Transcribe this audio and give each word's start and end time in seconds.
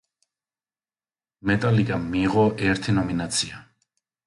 მეტალიკამ 1.51 2.09
მიიღო 2.15 2.47
ერთი 2.73 2.99
ნომინაცია. 2.99 3.65